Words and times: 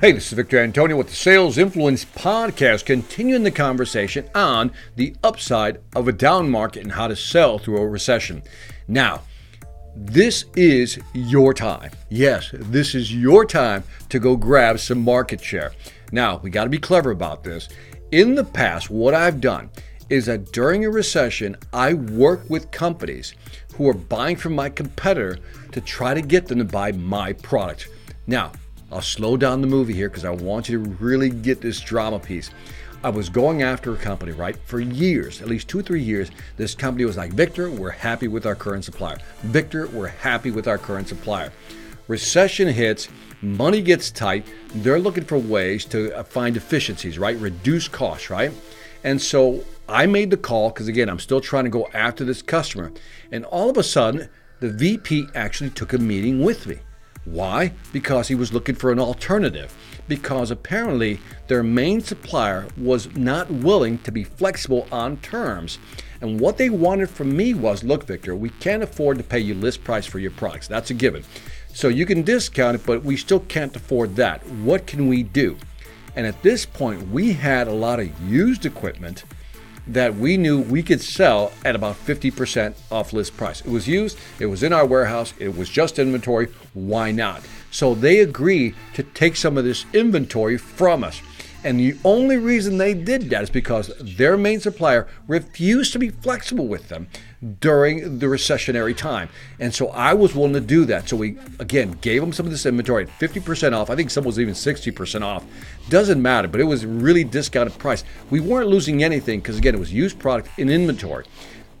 Hey, 0.00 0.12
this 0.12 0.28
is 0.28 0.32
Victor 0.32 0.58
Antonio 0.60 0.96
with 0.96 1.08
the 1.10 1.14
Sales 1.14 1.58
Influence 1.58 2.06
Podcast, 2.06 2.86
continuing 2.86 3.42
the 3.42 3.50
conversation 3.50 4.30
on 4.34 4.72
the 4.96 5.14
upside 5.22 5.82
of 5.94 6.08
a 6.08 6.12
down 6.12 6.48
market 6.48 6.84
and 6.84 6.92
how 6.92 7.06
to 7.06 7.14
sell 7.14 7.58
through 7.58 7.76
a 7.76 7.86
recession. 7.86 8.42
Now, 8.88 9.20
this 9.94 10.46
is 10.56 10.98
your 11.12 11.52
time. 11.52 11.90
Yes, 12.08 12.48
this 12.54 12.94
is 12.94 13.14
your 13.14 13.44
time 13.44 13.84
to 14.08 14.18
go 14.18 14.36
grab 14.36 14.80
some 14.80 15.04
market 15.04 15.38
share. 15.38 15.72
Now, 16.12 16.38
we 16.38 16.48
got 16.48 16.64
to 16.64 16.70
be 16.70 16.78
clever 16.78 17.10
about 17.10 17.44
this. 17.44 17.68
In 18.10 18.34
the 18.34 18.44
past, 18.44 18.88
what 18.88 19.12
I've 19.12 19.38
done 19.38 19.68
is 20.08 20.24
that 20.24 20.50
during 20.52 20.86
a 20.86 20.90
recession, 20.90 21.58
I 21.74 21.92
work 21.92 22.48
with 22.48 22.70
companies 22.70 23.34
who 23.74 23.86
are 23.86 23.92
buying 23.92 24.36
from 24.36 24.54
my 24.54 24.70
competitor 24.70 25.36
to 25.72 25.80
try 25.82 26.14
to 26.14 26.22
get 26.22 26.46
them 26.46 26.56
to 26.56 26.64
buy 26.64 26.90
my 26.92 27.34
product. 27.34 27.88
Now, 28.26 28.52
I'll 28.92 29.00
slow 29.00 29.36
down 29.36 29.60
the 29.60 29.68
movie 29.68 29.94
here 29.94 30.08
because 30.08 30.24
I 30.24 30.30
want 30.30 30.68
you 30.68 30.82
to 30.82 30.90
really 30.94 31.30
get 31.30 31.60
this 31.60 31.80
drama 31.80 32.18
piece. 32.18 32.50
I 33.02 33.08
was 33.08 33.28
going 33.28 33.62
after 33.62 33.94
a 33.94 33.96
company, 33.96 34.32
right? 34.32 34.56
For 34.66 34.80
years, 34.80 35.40
at 35.40 35.48
least 35.48 35.68
two 35.68 35.78
or 35.78 35.82
three 35.82 36.02
years, 36.02 36.30
this 36.56 36.74
company 36.74 37.04
was 37.04 37.16
like, 37.16 37.32
Victor, 37.32 37.70
we're 37.70 37.90
happy 37.90 38.28
with 38.28 38.44
our 38.46 38.54
current 38.54 38.84
supplier. 38.84 39.18
Victor, 39.42 39.86
we're 39.86 40.08
happy 40.08 40.50
with 40.50 40.68
our 40.68 40.76
current 40.76 41.08
supplier. 41.08 41.52
Recession 42.08 42.68
hits, 42.68 43.08
money 43.40 43.80
gets 43.80 44.10
tight, 44.10 44.44
they're 44.74 44.98
looking 44.98 45.24
for 45.24 45.38
ways 45.38 45.84
to 45.86 46.14
uh, 46.14 46.24
find 46.24 46.56
efficiencies, 46.56 47.18
right? 47.18 47.36
Reduce 47.38 47.88
costs, 47.88 48.28
right? 48.28 48.52
And 49.04 49.22
so 49.22 49.64
I 49.88 50.06
made 50.06 50.30
the 50.30 50.36
call 50.36 50.70
because, 50.70 50.88
again, 50.88 51.08
I'm 51.08 51.20
still 51.20 51.40
trying 51.40 51.64
to 51.64 51.70
go 51.70 51.88
after 51.94 52.24
this 52.24 52.42
customer. 52.42 52.92
And 53.30 53.44
all 53.46 53.70
of 53.70 53.78
a 53.78 53.82
sudden, 53.82 54.28
the 54.58 54.68
VP 54.68 55.28
actually 55.34 55.70
took 55.70 55.92
a 55.92 55.98
meeting 55.98 56.42
with 56.42 56.66
me. 56.66 56.80
Why? 57.24 57.72
Because 57.92 58.28
he 58.28 58.34
was 58.34 58.52
looking 58.52 58.74
for 58.74 58.90
an 58.90 58.98
alternative. 58.98 59.74
Because 60.08 60.50
apparently 60.50 61.20
their 61.48 61.62
main 61.62 62.00
supplier 62.00 62.66
was 62.76 63.14
not 63.14 63.50
willing 63.50 63.98
to 63.98 64.10
be 64.10 64.24
flexible 64.24 64.88
on 64.90 65.18
terms. 65.18 65.78
And 66.20 66.40
what 66.40 66.56
they 66.56 66.70
wanted 66.70 67.10
from 67.10 67.36
me 67.36 67.54
was 67.54 67.84
look, 67.84 68.04
Victor, 68.04 68.34
we 68.34 68.50
can't 68.50 68.82
afford 68.82 69.18
to 69.18 69.24
pay 69.24 69.38
you 69.38 69.54
list 69.54 69.84
price 69.84 70.06
for 70.06 70.18
your 70.18 70.30
products. 70.32 70.68
That's 70.68 70.90
a 70.90 70.94
given. 70.94 71.24
So 71.72 71.88
you 71.88 72.04
can 72.04 72.22
discount 72.22 72.76
it, 72.76 72.86
but 72.86 73.04
we 73.04 73.16
still 73.16 73.40
can't 73.40 73.74
afford 73.76 74.16
that. 74.16 74.44
What 74.46 74.86
can 74.86 75.06
we 75.06 75.22
do? 75.22 75.56
And 76.16 76.26
at 76.26 76.42
this 76.42 76.66
point, 76.66 77.08
we 77.08 77.32
had 77.32 77.68
a 77.68 77.72
lot 77.72 78.00
of 78.00 78.20
used 78.28 78.66
equipment 78.66 79.24
that 79.86 80.14
we 80.14 80.36
knew 80.36 80.60
we 80.60 80.82
could 80.82 81.00
sell 81.00 81.52
at 81.64 81.74
about 81.74 81.96
50% 81.96 82.74
off 82.90 83.12
list 83.12 83.36
price. 83.36 83.60
It 83.60 83.68
was 83.68 83.88
used, 83.88 84.18
it 84.38 84.46
was 84.46 84.62
in 84.62 84.72
our 84.72 84.86
warehouse, 84.86 85.34
it 85.38 85.56
was 85.56 85.68
just 85.68 85.98
inventory. 85.98 86.48
Why 86.74 87.10
not? 87.10 87.42
So 87.70 87.94
they 87.94 88.20
agreed 88.20 88.74
to 88.94 89.02
take 89.02 89.36
some 89.36 89.56
of 89.56 89.64
this 89.64 89.86
inventory 89.92 90.58
from 90.58 91.04
us. 91.04 91.20
And 91.62 91.78
the 91.78 91.96
only 92.04 92.38
reason 92.38 92.78
they 92.78 92.94
did 92.94 93.28
that 93.30 93.42
is 93.42 93.50
because 93.50 93.92
their 94.00 94.36
main 94.36 94.60
supplier 94.60 95.06
refused 95.28 95.92
to 95.92 95.98
be 95.98 96.08
flexible 96.08 96.66
with 96.66 96.88
them 96.88 97.08
during 97.60 98.18
the 98.18 98.26
recessionary 98.26 98.96
time. 98.96 99.28
And 99.58 99.74
so 99.74 99.88
I 99.88 100.12
was 100.12 100.34
willing 100.34 100.52
to 100.52 100.60
do 100.60 100.84
that. 100.86 101.08
So 101.08 101.16
we, 101.16 101.38
again, 101.58 101.92
gave 102.00 102.20
them 102.20 102.32
some 102.32 102.46
of 102.46 102.52
this 102.52 102.66
inventory 102.66 103.04
at 103.04 103.18
50% 103.18 103.72
off. 103.72 103.88
I 103.88 103.96
think 103.96 104.10
some 104.10 104.24
was 104.24 104.38
even 104.38 104.54
60% 104.54 105.22
off. 105.22 105.44
Doesn't 105.88 106.20
matter, 106.20 106.48
but 106.48 106.60
it 106.60 106.64
was 106.64 106.84
really 106.84 107.24
discounted 107.24 107.78
price. 107.78 108.04
We 108.28 108.40
weren't 108.40 108.68
losing 108.68 109.02
anything 109.02 109.40
because, 109.40 109.56
again, 109.56 109.74
it 109.74 109.80
was 109.80 109.92
used 109.92 110.18
product 110.18 110.50
in 110.58 110.68
inventory 110.68 111.24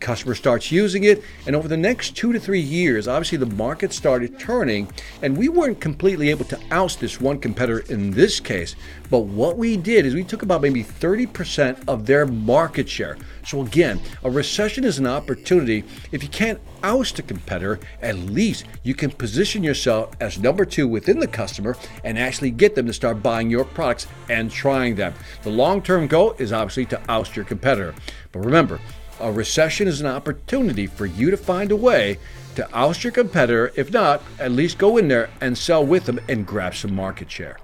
customer 0.00 0.34
starts 0.34 0.72
using 0.72 1.04
it. 1.04 1.22
And 1.46 1.54
over 1.54 1.68
the 1.68 1.76
next 1.76 2.16
two 2.16 2.32
to 2.32 2.40
three 2.40 2.60
years, 2.60 3.06
obviously 3.06 3.38
the 3.38 3.46
market 3.46 3.92
started 3.92 4.38
turning, 4.38 4.90
and 5.22 5.36
we 5.36 5.48
weren't 5.48 5.80
completely 5.80 6.30
able 6.30 6.44
to 6.46 6.58
oust 6.70 7.00
this 7.00 7.20
one 7.20 7.38
competitor 7.38 7.80
in 7.92 8.10
this 8.10 8.40
case. 8.40 8.74
But 9.10 9.20
what 9.20 9.56
we 9.56 9.76
did 9.76 10.06
is 10.06 10.14
we 10.14 10.24
took 10.24 10.42
about 10.42 10.62
maybe 10.62 10.84
30% 10.84 11.88
of 11.88 12.06
their 12.06 12.26
market 12.26 12.88
share. 12.88 13.18
So 13.44 13.62
again, 13.62 14.00
a 14.22 14.30
recession 14.30 14.84
is 14.84 14.98
an 14.98 15.06
opportunity. 15.06 15.84
If 16.12 16.22
you 16.22 16.28
can't 16.28 16.60
oust 16.82 17.18
a 17.18 17.22
competitor, 17.22 17.80
at 18.00 18.16
least 18.16 18.66
you 18.82 18.94
can 18.94 19.10
position 19.10 19.62
yourself 19.62 20.10
as 20.20 20.38
number 20.38 20.64
two 20.64 20.86
within 20.86 21.18
the 21.18 21.26
customer 21.26 21.76
and 22.04 22.18
actually 22.18 22.50
get 22.50 22.74
them 22.74 22.86
to 22.86 22.92
start 22.92 23.22
buying 23.22 23.50
your 23.50 23.64
products 23.64 24.06
and 24.28 24.50
trying 24.50 24.94
them. 24.94 25.14
The 25.42 25.50
long 25.50 25.82
term 25.82 26.06
goal 26.06 26.34
is 26.38 26.52
obviously 26.52 26.86
to 26.86 27.00
oust 27.08 27.36
your 27.36 27.44
competitor. 27.44 27.94
But 28.32 28.44
remember, 28.44 28.80
a 29.20 29.30
recession 29.30 29.88
is 29.88 30.00
an 30.00 30.06
opportunity 30.06 30.86
for 30.86 31.06
you 31.06 31.30
to 31.30 31.36
find 31.36 31.70
a 31.70 31.76
way 31.76 32.18
to 32.56 32.68
oust 32.72 33.04
your 33.04 33.12
competitor. 33.12 33.72
If 33.76 33.92
not, 33.92 34.22
at 34.38 34.52
least 34.52 34.78
go 34.78 34.96
in 34.96 35.08
there 35.08 35.30
and 35.40 35.56
sell 35.56 35.84
with 35.84 36.06
them 36.06 36.20
and 36.28 36.46
grab 36.46 36.74
some 36.74 36.94
market 36.94 37.30
share. 37.30 37.58